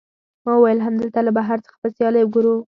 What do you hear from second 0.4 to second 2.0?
ما وویل، همدلته له بهر څخه به